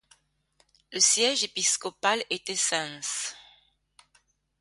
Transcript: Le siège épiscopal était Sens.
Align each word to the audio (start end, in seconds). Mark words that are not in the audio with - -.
Le 0.91 0.99
siège 0.99 1.43
épiscopal 1.43 2.25
était 2.31 2.55
Sens. 2.55 3.35